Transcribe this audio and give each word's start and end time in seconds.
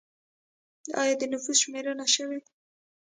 آیا 1.01 1.13
د 1.19 1.23
نفوس 1.31 1.57
شمېرنه 1.63 2.05
شوې؟ 2.15 2.39